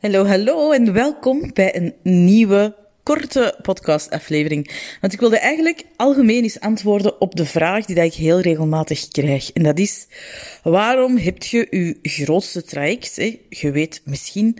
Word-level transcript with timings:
Hallo, 0.00 0.26
hallo 0.26 0.72
en 0.72 0.92
welkom 0.92 1.50
bij 1.52 1.76
een 1.76 1.94
nieuwe 2.02 2.74
korte 3.02 3.58
podcastaflevering. 3.62 4.70
Want 5.00 5.12
ik 5.12 5.20
wilde 5.20 5.38
eigenlijk 5.38 5.84
algemeen 5.96 6.42
eens 6.42 6.60
antwoorden 6.60 7.20
op 7.20 7.36
de 7.36 7.46
vraag 7.46 7.84
die 7.84 8.04
ik 8.04 8.14
heel 8.14 8.40
regelmatig 8.40 9.08
krijg. 9.08 9.52
En 9.52 9.62
dat 9.62 9.78
is, 9.78 10.06
waarom 10.62 11.16
heb 11.16 11.42
je 11.42 11.66
je 11.70 11.98
grootste 12.02 12.62
traject? 12.62 13.16
Hè? 13.16 13.40
Je 13.48 13.70
weet 13.70 14.02
misschien, 14.04 14.58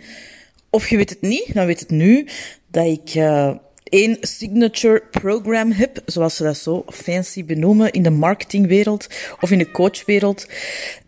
of 0.69 0.89
je 0.89 0.97
weet 0.97 1.09
het 1.09 1.21
niet, 1.21 1.53
dan 1.53 1.65
weet 1.65 1.79
het 1.79 1.89
nu, 1.89 2.27
dat 2.71 2.85
ik 2.85 3.15
uh, 3.15 3.55
één 3.83 4.17
signature 4.21 5.03
program 5.11 5.71
heb, 5.71 6.01
zoals 6.05 6.35
ze 6.35 6.43
dat 6.43 6.57
zo 6.57 6.85
fancy 6.87 7.45
benoemen 7.45 7.91
in 7.91 8.03
de 8.03 8.09
marketingwereld 8.09 9.07
of 9.41 9.51
in 9.51 9.57
de 9.57 9.71
coachwereld. 9.71 10.47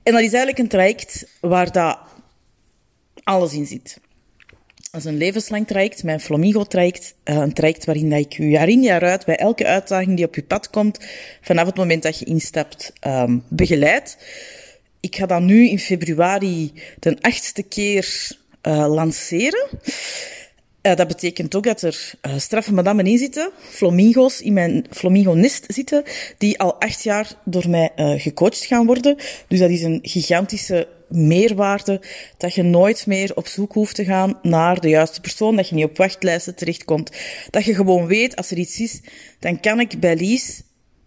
En 0.04 0.14
dat 0.14 0.22
is 0.22 0.34
eigenlijk 0.34 0.58
een 0.58 0.68
traject 0.68 1.28
waar 1.42 1.72
dat 1.72 1.98
alles 3.24 3.54
in 3.54 3.66
zit. 3.66 3.98
Dat 4.92 5.02
is 5.02 5.08
een 5.08 5.18
levenslang 5.18 5.68
traject, 5.68 6.04
mijn 6.04 6.20
Flamingo-traject. 6.20 7.16
Uh, 7.26 7.36
een 7.36 7.54
traject 7.54 7.86
waarin 7.86 8.12
ik 8.12 8.38
u 8.38 8.50
jaar 8.50 8.70
in 8.70 8.82
jaar 8.82 9.04
uit 9.04 9.26
bij 9.26 9.36
elke 9.36 9.66
uitdaging 9.66 10.16
die 10.16 10.26
op 10.26 10.36
je 10.36 10.44
pad 10.44 10.70
komt, 10.70 11.00
vanaf 11.42 11.66
het 11.66 11.76
moment 11.76 12.04
dat 12.04 12.20
je 12.20 12.26
instapt, 12.26 12.94
um, 13.08 13.44
begeleid. 13.48 14.18
Ik 15.00 15.16
ga 15.16 15.26
dat 15.26 15.42
nu 15.42 15.70
in 15.70 15.80
februari 15.80 16.74
de 17.00 17.18
achtste 17.22 17.64
keer 17.64 18.32
uh, 18.64 18.94
lanceren. 18.94 19.68
Uh, 20.82 20.96
dat 20.96 21.08
betekent 21.08 21.56
ook 21.56 21.64
dat 21.64 21.82
er 21.82 22.14
uh, 22.22 22.38
straffe 22.38 22.74
madammen 22.74 23.08
in 23.08 23.18
zitten, 23.18 23.52
flamingo's 23.60 24.42
in 24.42 24.54
mijn 24.54 24.86
flamingo-nest 24.90 25.66
zitten, 25.68 26.04
die 26.38 26.60
al 26.60 26.82
acht 26.82 27.04
jaar 27.04 27.32
door 27.46 27.70
mij 27.70 27.92
gecoacht 27.96 28.66
gaan 28.66 28.86
worden. 28.86 29.16
Dus 29.48 29.60
dat 29.60 29.70
is 29.70 29.82
een 29.82 30.00
gigantische 30.02 30.88
meerwaarde, 31.10 32.02
dat 32.38 32.54
je 32.54 32.64
nooit 32.64 33.08
meer 33.08 33.36
op 33.36 33.48
zoek 33.48 33.74
hoeft 33.74 33.96
te 33.96 34.04
gaan 34.04 34.40
naar 34.42 34.80
de 34.80 34.90
juiste 34.90 35.22
persoon, 35.22 35.56
dat 35.56 35.70
je 35.70 35.76
niet 35.76 35.86
op 35.86 35.98
wachtlijsten 35.98 36.56
terechtkomt. 36.56 37.12
Dat 37.50 37.64
je 37.64 37.76
gewoon 37.76 38.08
weet, 38.08 38.36
als 38.36 38.52
er 38.52 38.58
iets 38.58 38.80
is, 38.80 39.02
dan 39.40 39.60
kan 39.60 39.80
ik 39.80 40.00
bij 40.00 40.16
Lies 40.16 40.62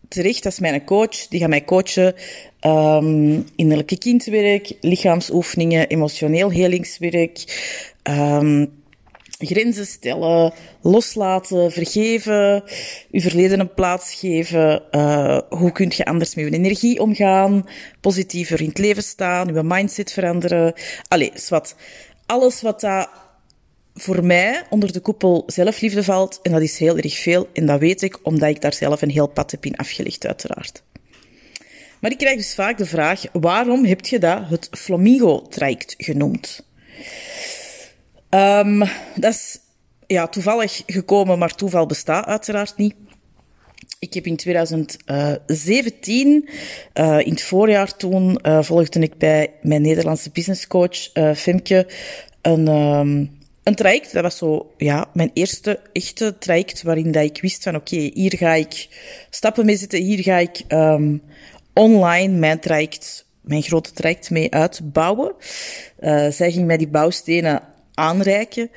terecht, 0.08 0.42
dat 0.42 0.52
is 0.52 0.58
mijn 0.58 0.84
coach, 0.84 1.26
die 1.28 1.40
gaat 1.40 1.48
mij 1.48 1.64
coachen, 1.64 2.14
um, 2.60 3.44
innerlijke 3.56 3.98
kindwerk, 3.98 4.72
lichaamsoefeningen, 4.80 5.88
emotioneel 5.88 6.50
helingswerk, 6.50 7.44
um, 8.10 8.81
grenzen 9.46 9.86
stellen, 9.86 10.52
loslaten, 10.80 11.72
vergeven, 11.72 12.62
je 13.10 13.20
verleden 13.20 13.60
een 13.60 13.74
plaats 13.74 14.14
geven. 14.14 14.82
Uh, 14.90 15.38
hoe 15.48 15.72
kun 15.72 15.92
je 15.96 16.04
anders 16.04 16.34
met 16.34 16.44
je 16.44 16.50
energie 16.50 17.00
omgaan? 17.00 17.66
Positiever 18.00 18.60
in 18.60 18.68
het 18.68 18.78
leven 18.78 19.02
staan, 19.02 19.54
je 19.54 19.62
mindset 19.62 20.12
veranderen. 20.12 20.74
Allee, 21.08 21.32
wat. 21.48 21.74
Alles 22.26 22.62
wat 22.62 22.80
dat 22.80 23.08
voor 23.94 24.24
mij 24.24 24.62
onder 24.70 24.92
de 24.92 25.00
koepel 25.00 25.42
zelfliefde 25.46 26.04
valt, 26.04 26.38
en 26.42 26.52
dat 26.52 26.62
is 26.62 26.78
heel 26.78 26.96
erg 26.96 27.18
veel, 27.18 27.48
en 27.52 27.66
dat 27.66 27.80
weet 27.80 28.02
ik 28.02 28.18
omdat 28.22 28.48
ik 28.48 28.60
daar 28.60 28.74
zelf 28.74 29.02
een 29.02 29.10
heel 29.10 29.26
pad 29.26 29.50
heb 29.50 29.64
in 29.64 29.76
afgelegd, 29.76 30.26
uiteraard. 30.26 30.82
Maar 32.00 32.10
ik 32.10 32.18
krijg 32.18 32.36
dus 32.36 32.54
vaak 32.54 32.78
de 32.78 32.86
vraag, 32.86 33.22
waarom 33.32 33.84
heb 33.84 34.06
je 34.06 34.18
dat 34.18 34.48
het 34.48 34.68
Flamingo-traject 34.70 35.94
genoemd? 35.98 36.64
Um, 38.34 38.78
dat 39.14 39.32
is 39.32 39.58
ja, 40.06 40.26
toevallig 40.26 40.82
gekomen, 40.86 41.38
maar 41.38 41.54
toeval 41.54 41.86
bestaat 41.86 42.26
uiteraard 42.26 42.76
niet. 42.76 42.94
Ik 43.98 44.14
heb 44.14 44.26
in 44.26 44.36
2017, 44.36 46.48
uh, 46.94 47.18
in 47.18 47.30
het 47.30 47.42
voorjaar 47.42 47.96
toen, 47.96 48.38
uh, 48.42 48.62
volgde 48.62 49.00
ik 49.00 49.18
bij 49.18 49.52
mijn 49.62 49.82
Nederlandse 49.82 50.30
businesscoach 50.30 51.14
uh, 51.14 51.34
Femke 51.34 51.86
een, 52.42 52.68
um, 52.68 53.38
een 53.62 53.74
traject. 53.74 54.12
Dat 54.12 54.22
was 54.22 54.36
zo, 54.36 54.72
ja, 54.76 55.08
mijn 55.12 55.30
eerste 55.34 55.80
echte 55.92 56.38
traject 56.38 56.82
waarin 56.82 57.10
dat 57.10 57.24
ik 57.24 57.40
wist 57.40 57.62
van 57.62 57.76
oké, 57.76 58.10
hier 58.14 58.36
ga 58.36 58.54
ik 58.54 58.88
stappen 59.30 59.66
mee 59.66 59.76
zitten, 59.76 60.02
hier 60.02 60.22
ga 60.22 60.38
ik 60.38 60.62
um, 60.68 61.22
online 61.72 62.38
mijn 62.38 62.60
traject, 62.60 63.26
mijn 63.40 63.62
grote 63.62 63.92
traject 63.92 64.30
mee 64.30 64.50
uitbouwen. 64.50 65.34
zij 66.30 66.52
ging 66.52 66.66
mij 66.66 66.76
die 66.76 66.88
bouwstenen 66.88 67.70
aanreiken. 67.94 68.70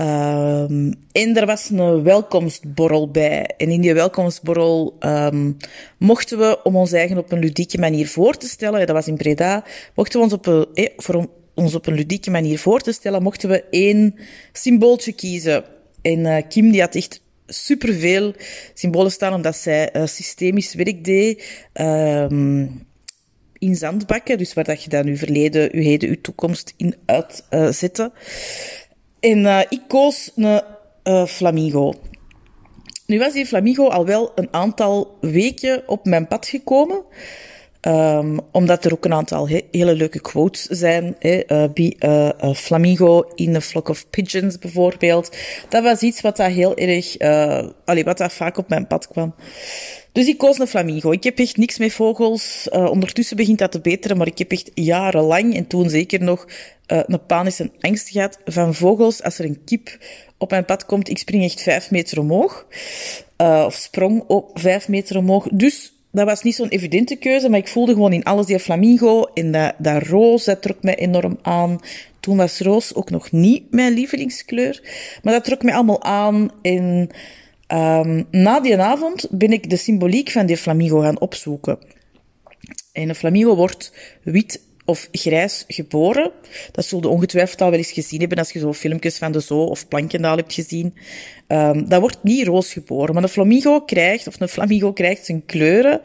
Um, 0.00 0.94
en 1.12 1.36
er 1.36 1.46
was 1.46 1.70
een 1.70 2.02
welkomstborrel 2.02 3.10
bij. 3.10 3.46
En 3.56 3.70
in 3.70 3.80
die 3.80 3.94
welkomstborrel 3.94 4.96
um, 5.00 5.56
mochten 5.98 6.38
we, 6.38 6.62
om 6.62 6.76
ons 6.76 6.92
eigen 6.92 7.18
op 7.18 7.32
een 7.32 7.38
ludieke 7.38 7.78
manier 7.78 8.08
voor 8.08 8.36
te 8.36 8.48
stellen, 8.48 8.86
dat 8.86 8.96
was 8.96 9.06
in 9.08 9.16
Breda, 9.16 9.64
mochten 9.94 10.18
we 10.18 10.24
ons 10.24 10.34
op 10.34 10.46
een, 10.46 10.66
eh, 10.74 10.88
voor 10.96 11.28
ons 11.54 11.74
op 11.74 11.86
een 11.86 11.94
ludieke 11.94 12.30
manier 12.30 12.58
voor 12.58 12.80
te 12.80 12.92
stellen, 12.92 13.22
mochten 13.22 13.48
we 13.48 13.64
één 13.70 14.14
symbooltje 14.52 15.12
kiezen. 15.12 15.64
En 16.02 16.18
uh, 16.18 16.36
Kim 16.48 16.70
die 16.70 16.80
had 16.80 16.94
echt 16.94 17.20
superveel 17.46 18.34
symbolen 18.74 19.12
staan, 19.12 19.34
omdat 19.34 19.56
zij 19.56 19.96
uh, 19.96 20.06
systemisch 20.06 20.74
werk 20.74 21.04
deed. 21.04 21.64
Um, 21.74 22.86
in 23.62 23.76
zandbakken, 23.76 24.38
dus 24.38 24.54
waar 24.54 24.64
dat 24.64 24.82
je 24.82 24.88
dan 24.88 25.06
je 25.06 25.16
verleden, 25.16 25.62
je 25.62 25.84
heden, 25.84 26.08
je 26.08 26.20
toekomst 26.20 26.74
in 26.76 26.94
uitzetten. 27.06 28.12
Uh, 28.14 29.30
en 29.30 29.38
uh, 29.38 29.60
ik 29.68 29.80
koos 29.88 30.30
een 30.36 30.62
uh, 31.04 31.26
flamingo. 31.26 31.94
Nu 33.06 33.18
was 33.18 33.32
die 33.32 33.46
flamingo 33.46 33.88
al 33.88 34.06
wel 34.06 34.32
een 34.34 34.48
aantal 34.50 35.18
weken 35.20 35.88
op 35.88 36.04
mijn 36.04 36.26
pad 36.26 36.46
gekomen. 36.46 37.02
Um, 37.88 38.40
omdat 38.52 38.84
er 38.84 38.92
ook 38.92 39.04
een 39.04 39.12
aantal 39.12 39.48
he 39.48 39.60
hele 39.70 39.94
leuke 39.94 40.20
quotes 40.20 40.62
zijn. 40.62 41.16
Hè, 41.18 41.42
uh, 41.48 41.64
be 41.74 41.96
a, 42.42 42.54
flamingo 42.54 43.30
in 43.34 43.56
a 43.56 43.60
flock 43.60 43.88
of 43.88 44.10
pigeons 44.10 44.58
bijvoorbeeld. 44.58 45.36
Dat 45.68 45.82
was 45.82 46.00
iets 46.00 46.20
wat 46.20 46.36
daar 46.36 46.50
heel 46.50 46.76
erg, 46.76 47.20
uh, 47.20 47.68
allee, 47.84 48.04
wat 48.04 48.18
daar 48.18 48.30
vaak 48.30 48.58
op 48.58 48.68
mijn 48.68 48.86
pad 48.86 49.08
kwam. 49.08 49.34
Dus 50.12 50.26
ik 50.26 50.38
koos 50.38 50.58
een 50.58 50.66
flamingo. 50.66 51.10
Ik 51.10 51.24
heb 51.24 51.38
echt 51.38 51.56
niks 51.56 51.78
met 51.78 51.92
vogels. 51.92 52.68
Uh, 52.72 52.90
ondertussen 52.90 53.36
begint 53.36 53.58
dat 53.58 53.72
te 53.72 53.80
beteren, 53.80 54.16
maar 54.16 54.26
ik 54.26 54.38
heb 54.38 54.52
echt 54.52 54.70
jarenlang, 54.74 55.56
en 55.56 55.66
toen 55.66 55.90
zeker 55.90 56.22
nog, 56.22 56.46
uh, 56.86 57.00
een 57.06 57.26
panische 57.26 57.70
angst 57.80 58.08
gehad 58.08 58.38
van 58.44 58.74
vogels. 58.74 59.22
Als 59.22 59.38
er 59.38 59.44
een 59.44 59.64
kip 59.64 59.98
op 60.38 60.50
mijn 60.50 60.64
pad 60.64 60.86
komt, 60.86 61.08
ik 61.08 61.18
spring 61.18 61.44
echt 61.44 61.62
vijf 61.62 61.90
meter 61.90 62.18
omhoog. 62.18 62.66
Uh, 63.38 63.62
of 63.66 63.74
sprong 63.74 64.24
op 64.26 64.50
vijf 64.54 64.88
meter 64.88 65.16
omhoog. 65.16 65.48
Dus 65.52 65.91
dat 66.12 66.26
was 66.26 66.42
niet 66.42 66.54
zo'n 66.54 66.68
evidente 66.68 67.16
keuze, 67.16 67.48
maar 67.48 67.58
ik 67.58 67.68
voelde 67.68 67.92
gewoon 67.92 68.12
in 68.12 68.24
alles 68.24 68.46
die 68.46 68.58
flamingo 68.58 69.24
en 69.24 69.52
dat, 69.52 69.74
dat 69.78 70.02
roos, 70.02 70.44
dat 70.44 70.62
trok 70.62 70.82
mij 70.82 70.96
enorm 70.96 71.38
aan. 71.42 71.80
Toen 72.20 72.36
was 72.36 72.60
roos 72.60 72.94
ook 72.94 73.10
nog 73.10 73.32
niet 73.32 73.70
mijn 73.70 73.92
lievelingskleur, 73.92 74.80
maar 75.22 75.32
dat 75.32 75.44
trok 75.44 75.62
mij 75.62 75.74
allemaal 75.74 76.02
aan 76.02 76.50
en 76.62 77.10
Um, 77.72 78.26
na 78.30 78.60
die 78.60 78.76
avond 78.76 79.28
ben 79.30 79.52
ik 79.52 79.70
de 79.70 79.76
symboliek 79.76 80.30
van 80.30 80.46
die 80.46 80.56
flamingo 80.56 81.00
gaan 81.00 81.20
opzoeken. 81.20 81.78
En 82.92 83.08
een 83.08 83.14
flamingo 83.14 83.56
wordt 83.56 83.92
wit 84.22 84.60
of 84.84 85.08
grijs 85.12 85.64
geboren. 85.68 86.30
Dat 86.72 86.84
zul 86.84 87.00
je 87.00 87.08
ongetwijfeld 87.08 87.60
al 87.60 87.70
wel 87.70 87.78
eens 87.78 87.92
gezien 87.92 88.20
hebben 88.20 88.38
als 88.38 88.52
je 88.52 88.58
zo 88.58 88.72
filmpjes 88.72 89.18
van 89.18 89.32
de 89.32 89.40
Zoo 89.40 89.64
of 89.64 89.88
Plankendaal 89.88 90.36
hebt 90.36 90.54
gezien. 90.54 90.94
Um, 91.48 91.88
dat 91.88 92.00
wordt 92.00 92.22
niet 92.22 92.46
roos 92.46 92.72
geboren, 92.72 93.14
maar 93.14 93.22
een 93.22 93.28
flamingo 93.28 93.80
krijgt, 93.80 94.26
of 94.26 94.40
een 94.40 94.48
flamingo 94.48 94.92
krijgt 94.92 95.26
zijn 95.26 95.46
kleuren, 95.46 96.00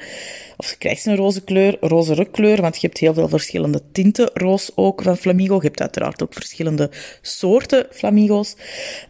of 0.58 0.76
krijgt 0.78 1.02
zijn 1.02 1.16
roze 1.16 1.44
kleur, 1.44 1.78
rozere 1.80 2.26
kleur, 2.26 2.62
want 2.62 2.82
je 2.82 2.88
hebt 2.88 3.00
heel 3.00 3.14
veel 3.14 3.30
verschillende 3.30 3.82
tinten 3.92 4.30
roos 4.34 4.72
ook 4.76 5.02
van 5.02 5.18
flamingo. 5.18 5.56
Je 5.56 5.68
hebt 5.68 5.82
uiteraard 5.82 6.24
ook 6.24 6.34
verschillende 6.34 6.90
soorten 7.22 7.88
flamingo's. 7.92 8.56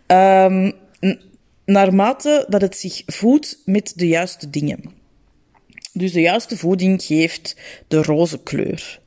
Um, 0.07 0.73
naarmate 1.65 2.45
dat 2.49 2.61
het 2.61 2.77
zich 2.77 3.01
voedt 3.05 3.61
met 3.65 3.93
de 3.95 4.07
juiste 4.07 4.49
dingen. 4.49 4.95
Dus 5.93 6.11
de 6.11 6.21
juiste 6.21 6.57
voeding 6.57 7.03
geeft 7.03 7.55
de 7.87 8.01
roze 8.01 8.39
kleur. 8.43 8.99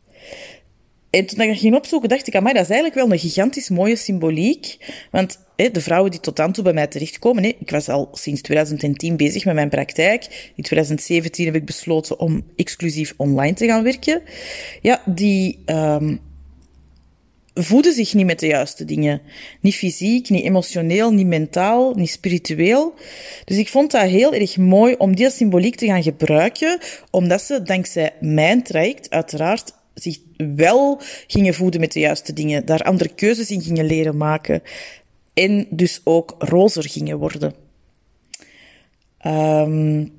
En 1.11 1.27
toen 1.27 1.41
ik 1.41 1.59
ging 1.59 1.75
opzoeken, 1.75 2.09
dacht 2.09 2.27
ik, 2.27 2.37
amai, 2.37 2.55
dat 2.55 2.63
is 2.63 2.71
eigenlijk 2.71 3.01
wel 3.01 3.13
een 3.13 3.19
gigantisch 3.19 3.69
mooie 3.69 3.97
symboliek. 3.97 4.77
Want 5.11 5.39
hè, 5.57 5.71
de 5.71 5.81
vrouwen 5.81 6.11
die 6.11 6.21
tot 6.21 6.37
dan 6.37 6.53
toe 6.53 6.65
bij 6.65 6.73
mij 6.73 6.87
terechtkomen, 6.87 7.43
hè, 7.43 7.53
ik 7.59 7.71
was 7.71 7.89
al 7.89 8.09
sinds 8.13 8.41
2010 8.41 9.17
bezig 9.17 9.45
met 9.45 9.55
mijn 9.55 9.69
praktijk. 9.69 10.53
In 10.57 10.63
2017 10.63 11.45
heb 11.45 11.55
ik 11.55 11.65
besloten 11.65 12.19
om 12.19 12.45
exclusief 12.57 13.15
online 13.17 13.55
te 13.55 13.67
gaan 13.67 13.83
werken. 13.83 14.23
Ja, 14.81 15.03
die 15.07 15.59
um, 15.67 16.21
voeden 17.55 17.93
zich 17.93 18.15
niet 18.15 18.27
met 18.27 18.41
de 18.41 18.47
juiste 18.47 18.85
dingen. 18.85 19.21
Niet 19.61 19.75
fysiek, 19.75 20.29
niet 20.29 20.45
emotioneel, 20.45 21.13
niet 21.13 21.27
mentaal, 21.27 21.95
niet 21.95 22.11
spiritueel. 22.11 22.95
Dus 23.45 23.57
ik 23.57 23.69
vond 23.69 23.91
dat 23.91 24.09
heel 24.09 24.35
erg 24.35 24.57
mooi 24.57 24.95
om 24.99 25.17
die 25.17 25.31
symboliek 25.31 25.77
te 25.77 25.87
gaan 25.87 26.03
gebruiken, 26.03 26.79
omdat 27.11 27.43
ze 27.43 27.63
dankzij 27.63 28.13
mijn 28.21 28.63
traject 28.63 29.11
uiteraard 29.11 29.79
zich 30.03 30.19
wel 30.37 31.01
gingen 31.27 31.55
voeden 31.55 31.81
met 31.81 31.93
de 31.93 32.01
juiste 32.01 32.33
dingen, 32.33 32.67
daar 32.67 32.83
andere 32.83 33.15
keuzes 33.15 33.51
in 33.51 33.63
gingen 33.63 33.87
leren 33.87 34.17
maken 34.17 34.63
en 35.35 35.67
dus 35.71 36.01
ook 36.05 36.35
rozer 36.39 36.89
gingen 36.89 37.19
worden. 37.19 37.55
Um, 39.27 40.19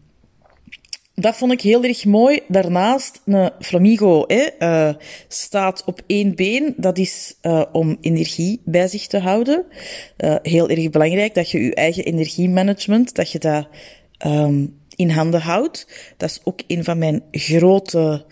dat 1.16 1.38
vond 1.38 1.52
ik 1.52 1.62
heel 1.62 1.84
erg 1.84 2.06
mooi. 2.06 2.40
Daarnaast, 2.48 3.22
een 3.26 3.52
flamingo 3.60 4.24
hè, 4.28 4.48
uh, 4.60 4.96
staat 5.28 5.84
op 5.86 6.02
één 6.08 6.36
been. 6.36 6.74
Dat 6.78 6.98
is 6.98 7.36
uh, 7.42 7.64
om 7.72 7.98
energie 8.02 8.62
bij 8.66 8.88
zich 8.88 9.08
te 9.08 9.20
houden. 9.20 9.66
Uh, 10.18 10.36
heel 10.42 10.70
erg 10.70 10.90
belangrijk 10.90 11.34
dat 11.34 11.50
je 11.50 11.60
je 11.60 11.76
eigen 11.76 12.04
energiemanagement, 12.04 13.16
dat 13.16 13.32
je 13.32 13.40
dat 13.40 13.68
um, 14.26 14.80
in 14.96 15.10
handen 15.10 15.42
houdt. 15.42 15.88
Dat 16.18 16.30
is 16.30 16.42
ook 16.44 16.60
een 16.68 16.84
van 16.84 16.98
mijn 16.98 17.24
grote 17.32 18.26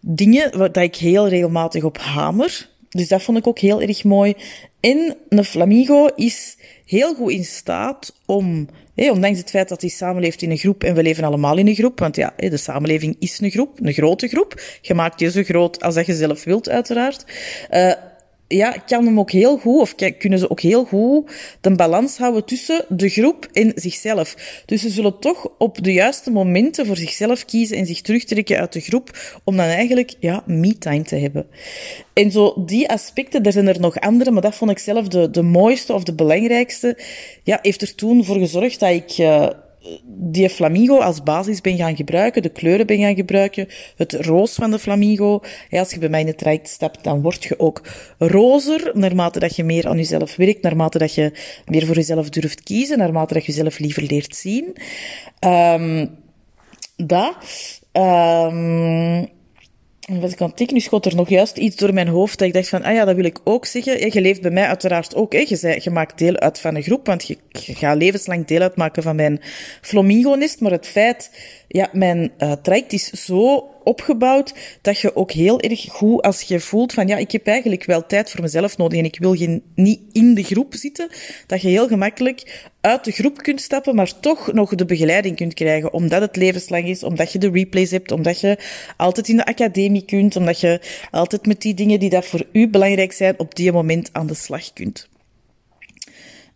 dingen, 0.00 0.58
dat 0.58 0.76
ik 0.76 0.96
heel 0.96 1.28
regelmatig 1.28 1.84
op 1.84 1.98
hamer. 1.98 2.68
Dus 2.88 3.08
dat 3.08 3.22
vond 3.22 3.38
ik 3.38 3.46
ook 3.46 3.58
heel 3.58 3.82
erg 3.82 4.04
mooi. 4.04 4.34
En 4.80 5.16
een 5.28 5.44
flamingo 5.44 6.06
is 6.06 6.56
heel 6.84 7.14
goed 7.14 7.32
in 7.32 7.44
staat 7.44 8.14
om 8.26 8.68
ondanks 9.06 9.38
het 9.38 9.50
feit 9.50 9.68
dat 9.68 9.80
hij 9.80 9.90
samenleeft 9.90 10.42
in 10.42 10.50
een 10.50 10.56
groep 10.56 10.84
en 10.84 10.94
we 10.94 11.02
leven 11.02 11.24
allemaal 11.24 11.58
in 11.58 11.66
een 11.66 11.74
groep, 11.74 11.98
want 11.98 12.16
ja, 12.16 12.32
de 12.36 12.56
samenleving 12.56 13.16
is 13.18 13.40
een 13.40 13.50
groep, 13.50 13.78
een 13.82 13.92
grote 13.92 14.28
groep. 14.28 14.62
Je 14.80 14.94
maakt 14.94 15.20
je 15.20 15.30
zo 15.30 15.42
groot 15.42 15.82
als 15.82 15.94
dat 15.94 16.06
je 16.06 16.14
zelf 16.14 16.44
wilt, 16.44 16.68
uiteraard. 16.68 17.24
Uh, 17.70 17.92
ja, 18.48 18.70
kan 18.86 19.04
hem 19.04 19.18
ook 19.18 19.30
heel 19.30 19.58
goed, 19.58 19.80
of 19.80 19.94
kunnen 20.18 20.38
ze 20.38 20.50
ook 20.50 20.60
heel 20.60 20.84
goed 20.84 21.30
de 21.60 21.74
balans 21.74 22.18
houden 22.18 22.44
tussen 22.44 22.84
de 22.88 23.08
groep 23.08 23.48
en 23.52 23.72
zichzelf. 23.74 24.62
Dus 24.66 24.80
ze 24.80 24.88
zullen 24.88 25.18
toch 25.18 25.48
op 25.58 25.84
de 25.84 25.92
juiste 25.92 26.30
momenten 26.30 26.86
voor 26.86 26.96
zichzelf 26.96 27.44
kiezen 27.44 27.76
en 27.76 27.86
zich 27.86 28.00
terugtrekken 28.00 28.58
uit 28.58 28.72
de 28.72 28.80
groep, 28.80 29.40
om 29.44 29.56
dan 29.56 29.66
eigenlijk, 29.66 30.14
ja, 30.20 30.42
me-time 30.46 31.02
te 31.02 31.16
hebben. 31.16 31.46
En 32.12 32.30
zo, 32.30 32.62
die 32.64 32.88
aspecten, 32.88 33.42
er 33.42 33.52
zijn 33.52 33.68
er 33.68 33.80
nog 33.80 34.00
andere, 34.00 34.30
maar 34.30 34.42
dat 34.42 34.54
vond 34.54 34.70
ik 34.70 34.78
zelf 34.78 35.08
de, 35.08 35.30
de 35.30 35.42
mooiste 35.42 35.92
of 35.92 36.02
de 36.02 36.14
belangrijkste. 36.14 36.98
Ja, 37.42 37.58
heeft 37.62 37.82
er 37.82 37.94
toen 37.94 38.24
voor 38.24 38.38
gezorgd 38.38 38.80
dat 38.80 38.90
ik, 38.90 39.18
uh, 39.18 39.48
die 40.04 40.50
flamingo 40.50 40.98
als 40.98 41.22
basis 41.22 41.60
ben 41.60 41.76
gaan 41.76 41.96
gebruiken, 41.96 42.42
de 42.42 42.48
kleuren 42.48 42.86
ben 42.86 42.98
gaan 42.98 43.14
gebruiken, 43.14 43.68
het 43.96 44.12
roos 44.12 44.54
van 44.54 44.70
de 44.70 44.78
flamingo. 44.78 45.40
Ja, 45.70 45.78
als 45.78 45.90
je 45.90 45.98
bij 45.98 46.08
mij 46.08 46.20
in 46.20 46.26
het 46.26 46.38
traject 46.38 46.68
stapt, 46.68 47.04
dan 47.04 47.22
word 47.22 47.44
je 47.44 47.58
ook 47.58 47.82
rozer, 48.18 48.90
naarmate 48.94 49.38
dat 49.38 49.56
je 49.56 49.64
meer 49.64 49.88
aan 49.88 49.96
jezelf 49.96 50.36
werkt, 50.36 50.62
naarmate 50.62 50.98
dat 50.98 51.14
je 51.14 51.32
meer 51.66 51.86
voor 51.86 51.94
jezelf 51.94 52.28
durft 52.28 52.62
kiezen, 52.62 52.98
naarmate 52.98 53.34
dat 53.34 53.44
je 53.44 53.52
jezelf 53.52 53.78
liever 53.78 54.02
leert 54.02 54.36
zien. 54.36 54.76
Um, 55.40 56.18
wat 60.08 60.32
ik 60.32 60.40
aan 60.40 60.52
het 60.54 60.70
nu 60.70 60.80
schot 60.80 61.06
er 61.06 61.14
nog 61.14 61.28
juist 61.28 61.56
iets 61.56 61.76
door 61.76 61.94
mijn 61.94 62.08
hoofd 62.08 62.38
dat 62.38 62.48
ik 62.48 62.54
dacht 62.54 62.68
van, 62.68 62.82
ah 62.82 62.94
ja, 62.94 63.04
dat 63.04 63.16
wil 63.16 63.24
ik 63.24 63.38
ook 63.44 63.66
zeggen. 63.66 64.12
Je 64.12 64.20
leeft 64.20 64.42
bij 64.42 64.50
mij 64.50 64.66
uiteraard 64.66 65.14
ook, 65.14 65.32
hè. 65.32 65.38
Je 65.38 65.90
maakt 65.90 66.18
deel 66.18 66.36
uit 66.36 66.60
van 66.60 66.74
een 66.74 66.82
groep, 66.82 67.06
want 67.06 67.26
je, 67.26 67.36
je 67.48 67.74
gaat 67.74 67.96
levenslang 67.96 68.46
deel 68.46 68.60
uitmaken 68.60 69.02
van 69.02 69.16
mijn 69.16 69.40
flamingonist. 69.80 70.60
Maar 70.60 70.70
het 70.70 70.86
feit 70.86 71.30
ja, 71.68 71.88
mijn 71.92 72.32
uh, 72.38 72.52
traject 72.52 72.92
is 72.92 73.10
zo 73.10 73.68
opgebouwd 73.88 74.54
dat 74.82 74.98
je 74.98 75.16
ook 75.16 75.32
heel 75.32 75.60
erg 75.60 75.84
goed, 75.88 76.22
als 76.22 76.42
je 76.42 76.60
voelt 76.60 76.92
van 76.92 77.08
ja, 77.08 77.16
ik 77.16 77.32
heb 77.32 77.46
eigenlijk 77.46 77.84
wel 77.84 78.06
tijd 78.06 78.30
voor 78.30 78.40
mezelf 78.40 78.76
nodig 78.76 78.98
en 78.98 79.04
ik 79.04 79.18
wil 79.18 79.34
geen, 79.34 79.62
niet 79.74 80.00
in 80.12 80.34
de 80.34 80.42
groep 80.42 80.74
zitten, 80.74 81.08
dat 81.46 81.62
je 81.62 81.68
heel 81.68 81.88
gemakkelijk 81.88 82.68
uit 82.80 83.04
de 83.04 83.12
groep 83.12 83.36
kunt 83.36 83.60
stappen, 83.60 83.94
maar 83.94 84.20
toch 84.20 84.52
nog 84.52 84.74
de 84.74 84.84
begeleiding 84.84 85.36
kunt 85.36 85.54
krijgen, 85.54 85.92
omdat 85.92 86.20
het 86.20 86.36
levenslang 86.36 86.88
is, 86.88 87.02
omdat 87.02 87.32
je 87.32 87.38
de 87.38 87.50
replays 87.50 87.90
hebt, 87.90 88.12
omdat 88.12 88.40
je 88.40 88.58
altijd 88.96 89.28
in 89.28 89.36
de 89.36 89.46
academie 89.46 90.04
kunt, 90.04 90.36
omdat 90.36 90.60
je 90.60 90.80
altijd 91.10 91.46
met 91.46 91.60
die 91.60 91.74
dingen 91.74 92.00
die 92.00 92.10
dat 92.10 92.26
voor 92.26 92.46
u 92.52 92.68
belangrijk 92.68 93.12
zijn, 93.12 93.38
op 93.38 93.54
die 93.54 93.72
moment 93.72 94.10
aan 94.12 94.26
de 94.26 94.34
slag 94.34 94.72
kunt. 94.72 95.08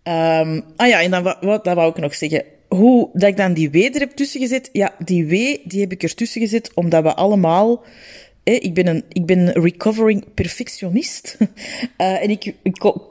Um, 0.05 0.65
ah 0.77 0.89
ja, 0.89 1.03
en 1.03 1.11
dan 1.11 1.23
wat, 1.23 1.65
dat 1.65 1.75
wou 1.75 1.91
ik 1.91 1.97
nog 1.97 2.15
zeggen 2.15 2.45
hoe 2.77 3.09
dat 3.13 3.29
ik 3.29 3.37
dan 3.37 3.53
die 3.53 3.71
W 3.71 3.77
er 3.77 4.01
heb 4.01 4.11
tussen 4.11 4.41
gezet, 4.41 4.69
ja, 4.73 4.95
die 4.99 5.27
W 5.27 5.31
die 5.65 5.81
heb 5.81 5.93
ik 5.93 6.03
er 6.03 6.15
tussen 6.15 6.41
gezet 6.41 6.71
omdat 6.75 7.03
we 7.03 7.15
allemaal. 7.15 7.85
Hè, 8.45 8.53
ik, 8.53 8.75
ben 8.75 8.87
een, 8.87 9.05
ik 9.09 9.27
ben 9.27 9.39
een 9.39 9.63
recovering 9.63 10.25
perfectionist. 10.35 11.37
uh, 11.41 11.47
en 12.25 12.31
ik, 12.31 12.55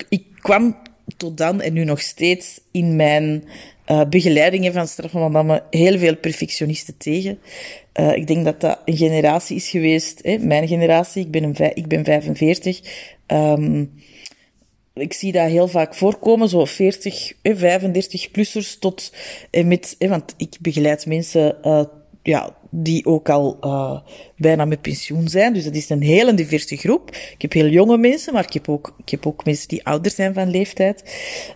ik, 0.09 0.25
kwam 0.39 0.77
tot 1.17 1.37
dan 1.37 1.61
en 1.61 1.73
nu 1.73 1.83
nog 1.83 2.01
steeds 2.01 2.61
in 2.71 2.95
mijn 2.95 3.43
uh, 3.87 4.05
begeleidingen 4.09 4.73
van 4.73 4.87
Straf 4.87 5.11
van 5.11 5.33
Damme 5.33 5.63
heel 5.69 5.97
veel 5.97 6.15
perfectionisten 6.15 6.97
tegen. 6.97 7.39
Uh, 7.99 8.15
ik 8.15 8.27
denk 8.27 8.45
dat 8.45 8.61
dat 8.61 8.79
een 8.85 8.97
generatie 8.97 9.55
is 9.55 9.69
geweest, 9.69 10.19
hè, 10.23 10.37
mijn 10.37 10.67
generatie. 10.67 11.25
Ik 11.25 11.31
ben, 11.31 11.43
een, 11.43 11.71
ik 11.73 11.87
ben 11.87 12.03
45. 12.03 12.81
Um, 13.27 13.91
ik 14.93 15.13
zie 15.13 15.31
dat 15.31 15.49
heel 15.49 15.67
vaak 15.67 15.95
voorkomen, 15.95 16.49
zo 16.49 16.65
40, 16.65 17.33
35-plussers 17.33 18.79
tot 18.79 19.13
en 19.51 19.67
met, 19.67 19.95
want 19.99 20.33
ik 20.37 20.57
begeleid 20.59 21.05
mensen 21.05 21.55
ja, 22.23 22.55
die 22.69 23.05
ook 23.05 23.29
al 23.29 23.57
bijna 24.35 24.65
met 24.65 24.81
pensioen 24.81 25.27
zijn. 25.27 25.53
Dus 25.53 25.63
dat 25.63 25.75
is 25.75 25.89
een 25.89 26.01
hele 26.01 26.33
diverse 26.33 26.77
groep. 26.77 27.09
Ik 27.09 27.41
heb 27.41 27.53
heel 27.53 27.67
jonge 27.67 27.97
mensen, 27.97 28.33
maar 28.33 28.45
ik 28.45 28.53
heb 28.53 28.69
ook, 28.69 28.95
ik 28.97 29.09
heb 29.09 29.27
ook 29.27 29.45
mensen 29.45 29.67
die 29.67 29.85
ouder 29.85 30.11
zijn 30.11 30.33
van 30.33 30.49
leeftijd. 30.49 31.03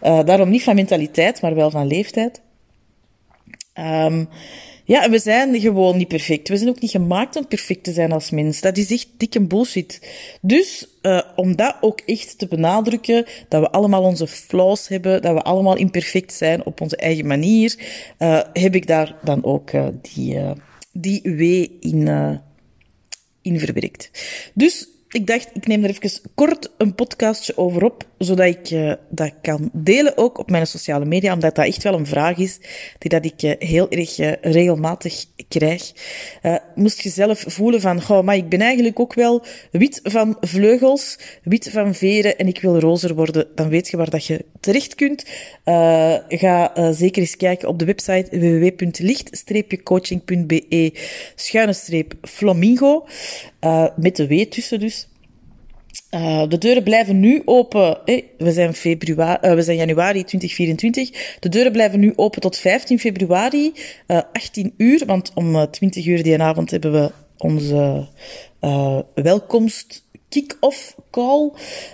Daarom 0.02 0.50
niet 0.50 0.64
van 0.64 0.76
mentaliteit, 0.76 1.42
maar 1.42 1.56
wel 1.56 1.72
van 1.72 1.88
leeftijd. 1.88 2.42
Um, 3.80 4.30
ja, 4.86 5.10
we 5.10 5.20
zijn 5.20 5.60
gewoon 5.60 5.98
niet 5.98 6.08
perfect. 6.08 6.50
We 6.50 6.58
zijn 6.58 6.70
ook 6.70 6.80
niet 6.80 6.92
gemaakt 6.92 7.36
om 7.36 7.48
perfect 7.48 7.84
te 7.84 7.92
zijn 7.92 8.12
als 8.12 8.30
mens. 8.30 8.62
Dat 8.62 8.78
is 8.78 8.92
echt 8.92 9.08
dikke 9.18 9.42
bullshit. 9.42 10.02
Dus 10.42 10.88
uh, 11.02 11.22
om 11.36 11.56
dat 11.56 11.76
ook 11.82 12.02
echt 12.06 12.38
te 12.38 12.48
benadrukken, 12.48 13.26
dat 13.50 13.62
we 13.62 13.72
allemaal 13.72 14.04
onze 14.04 14.28
flaws 14.28 14.88
hebben, 14.88 15.22
dat 15.22 15.34
we 15.34 15.42
allemaal 15.42 15.78
imperfect 15.78 16.34
zijn 16.34 16.66
op 16.66 16.82
onze 16.82 16.96
eigen 16.96 17.28
manier, 17.28 17.76
uh, 18.20 18.42
heb 18.54 18.76
ik 18.76 18.88
daar 18.88 19.16
dan 19.24 19.44
ook 19.44 19.72
uh, 19.72 19.88
die, 20.02 20.40
die 20.92 21.22
W 21.22 21.42
in, 21.86 22.08
in 23.42 23.60
verwerkt. 23.60 24.12
Dus 24.54 24.88
ik 25.16 25.28
dacht, 25.28 25.50
ik 25.54 25.68
neem 25.68 25.84
er 25.84 25.90
even 25.90 26.12
kort 26.36 26.70
een 26.78 26.96
podcastje 26.96 27.58
over 27.58 27.84
op, 27.84 28.08
zodat 28.18 28.48
ik 28.48 28.72
uh, 28.72 28.94
dat 29.10 29.34
kan 29.42 29.70
delen 29.74 30.18
ook 30.18 30.38
op 30.38 30.50
mijn 30.50 30.68
sociale 30.68 31.06
media, 31.06 31.34
omdat 31.34 31.56
dat 31.56 31.66
echt 31.66 31.84
wel 31.84 31.94
een 31.94 32.06
vraag 32.06 32.38
is 32.38 32.60
die 32.98 33.10
dat 33.10 33.26
ik 33.26 33.44
uh, 33.44 33.52
heel 33.60 33.90
erg 33.90 34.20
uh, 34.20 34.32
regelmatig 34.42 35.26
krijg. 35.48 35.92
moest 36.76 37.02
je 37.02 37.10
zelf 37.10 37.44
voelen 37.48 37.82
van, 37.82 38.02
goh, 38.02 38.24
maar 38.24 38.36
ik 38.36 38.50
ben 38.50 38.62
eigenlijk 38.62 39.00
ook 39.00 39.14
wel 39.14 39.44
wit 39.72 40.00
van 40.04 40.38
vleugels, 40.42 41.20
wit 41.44 41.70
van 41.70 41.96
veren 41.96 42.38
en 42.38 42.48
ik 42.48 42.62
wil 42.62 42.80
rozer 42.80 43.16
worden, 43.16 43.48
dan 43.56 43.70
weet 43.70 43.90
je 43.90 43.98
waar 43.98 44.10
dat 44.10 44.26
je 44.26 44.46
terecht 44.60 44.96
kunt. 44.96 45.26
ga 46.30 46.92
zeker 46.94 47.22
eens 47.22 47.38
kijken 47.38 47.68
op 47.68 47.80
de 47.80 47.86
website 47.86 48.40
www.licht-coaching.be 48.40 50.94
schuine 51.36 51.74
streep 51.74 52.14
flamingo, 52.22 53.06
met 53.96 54.16
de 54.16 54.28
W 54.28 54.42
tussen 54.42 54.80
dus. 54.80 55.05
Uh, 56.12 56.48
de 56.48 56.58
deuren 56.58 56.84
blijven 56.84 57.20
nu 57.20 57.42
open. 57.46 57.98
we, 58.38 58.52
zijn 58.52 58.74
februari, 58.74 59.48
uh, 59.48 59.54
we 59.54 59.62
zijn 59.62 59.78
januari 59.78 60.24
2024. 60.24 61.38
De 61.40 61.50
deuren 61.50 61.72
blijven 61.72 62.00
nu 62.00 62.14
open 62.16 62.42
tot 62.42 62.58
15 62.58 63.00
februari, 63.00 63.74
uh, 64.08 64.22
18 64.34 64.74
uur. 64.78 65.06
Want 65.06 65.32
om 65.34 65.72
20 65.72 66.06
uur 66.06 66.24
die 66.24 66.42
avond 66.42 66.72
hebben 66.72 66.92
we 66.92 67.12
onze 67.38 68.08
welkomst 69.14 70.05
kick-off 70.36 70.96
call. 71.12 71.52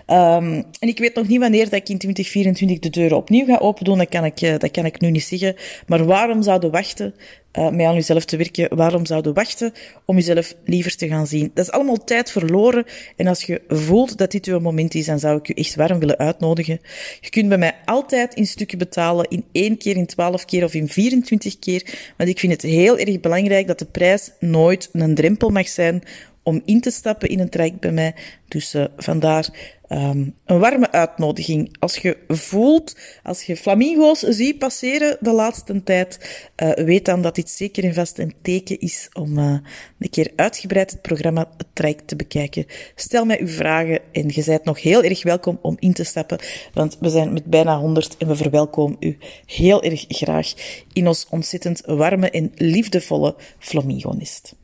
Um, 0.08 0.66
en 0.80 0.88
ik 0.88 1.00
weet 1.00 1.16
nog 1.16 1.28
niet 1.28 1.40
wanneer 1.40 1.64
dat 1.64 1.74
ik 1.74 1.90
in 1.90 1.98
2024 1.98 2.80
de 2.80 2.90
deuren 2.90 3.18
opnieuw 3.18 3.46
ga 3.46 3.58
open 3.58 3.86
doen. 3.86 3.98
Dat 3.98 4.10
kan 4.10 4.26
ik, 4.26 4.40
dat 4.60 4.72
kan 4.72 4.86
ik 4.86 5.00
nu 5.00 5.12
niet 5.12 5.24
zeggen. 5.24 5.56
Maar 5.88 6.06
waarom 6.06 6.42
zouden 6.42 6.72
wachten 6.72 7.14
uh, 7.60 7.70
met 7.70 7.86
aan 7.86 7.94
jezelf 7.94 8.26
te 8.26 8.38
werken. 8.38 8.76
Waarom 8.76 9.06
zouden 9.06 9.34
wachten 9.34 9.74
om 10.06 10.16
jezelf 10.16 10.56
liever 10.66 10.96
te 10.96 11.08
gaan 11.08 11.28
zien? 11.28 11.52
Dat 11.54 11.66
is 11.66 11.72
allemaal 11.72 12.04
tijd 12.04 12.32
verloren. 12.32 12.86
En 13.16 13.28
als 13.28 13.44
je 13.44 13.62
voelt 13.68 14.18
dat 14.18 14.32
dit 14.32 14.46
uw 14.46 14.60
moment 14.60 14.96
is, 14.96 15.06
dan 15.06 15.20
zou 15.20 15.38
ik 15.38 15.48
je 15.48 15.54
echt 15.54 15.76
warm 15.76 16.00
willen 16.00 16.18
uitnodigen. 16.18 16.80
Je 17.20 17.30
kunt 17.30 17.50
bij 17.50 17.58
mij 17.58 17.76
altijd 17.86 18.34
in 18.34 18.46
stukken 18.46 18.78
betalen, 18.78 19.30
in 19.30 19.46
één 19.52 19.78
keer, 19.78 19.96
in 19.96 20.06
twaalf 20.06 20.46
keer 20.46 20.64
of 20.64 20.74
in 20.74 20.88
24 20.88 21.60
keer. 21.60 22.14
Want 22.18 22.30
ik 22.30 22.40
vind 22.40 22.52
het 22.52 22.62
heel 22.62 22.98
erg 22.98 23.20
belangrijk 23.20 23.68
dat 23.68 23.80
de 23.80 23.86
prijs 23.86 24.32
nooit 24.40 24.90
een 24.92 25.16
drempel 25.16 25.50
mag 25.50 25.68
zijn 25.68 26.04
om 26.44 26.62
in 26.66 26.82
te 26.82 26.92
stappen 26.92 27.30
in 27.30 27.40
een 27.40 27.50
traject 27.50 27.80
bij 27.80 27.92
mij. 27.92 28.16
Dus 28.48 28.76
uh, 28.76 28.86
vandaar 28.98 29.50
um, 29.92 30.36
een 30.46 30.60
warme 30.60 30.92
uitnodiging. 30.92 31.76
Als 31.80 31.98
je 31.98 32.18
voelt, 32.28 32.96
als 33.24 33.44
je 33.44 33.58
flamingo's 33.58 34.20
ziet 34.20 34.58
passeren 34.58 35.18
de 35.20 35.32
laatste 35.32 35.84
tijd, 35.84 36.20
uh, 36.64 36.72
weet 36.72 37.06
dan 37.06 37.22
dat 37.22 37.36
dit 37.36 37.50
zeker 37.50 37.84
en 37.84 37.94
vast 37.94 38.18
een 38.18 38.34
teken 38.42 38.80
is 38.80 39.10
om 39.14 39.38
uh, 39.38 39.58
een 40.00 40.10
keer 40.10 40.32
uitgebreid 40.36 40.92
het 40.92 41.02
programma 41.02 41.52
het 41.58 41.68
traject 41.74 42.08
te 42.08 42.16
bekijken. 42.16 42.66
Stel 42.96 43.26
mij 43.26 43.40
uw 43.40 43.48
vragen 43.48 44.00
en 44.12 44.28
je 44.28 44.44
bent 44.46 44.64
nog 44.64 44.82
heel 44.82 45.04
erg 45.04 45.24
welkom 45.24 45.60
om 45.62 45.78
in 45.80 45.94
te 45.94 46.04
stappen, 46.04 46.40
want 46.74 46.98
we 47.00 47.10
zijn 47.10 47.34
met 47.34 47.46
bijna 47.46 47.78
100 47.78 48.18
en 48.18 48.28
we 48.28 48.36
verwelkomen 48.36 48.98
u 49.00 49.18
heel 49.46 49.84
erg 49.84 50.06
graag 50.08 50.54
in 50.94 51.08
ons 51.08 51.28
ontzettend 51.30 51.82
warme 51.86 52.30
en 52.30 52.52
liefdevolle 52.56 53.36
flamingonist. 53.60 54.60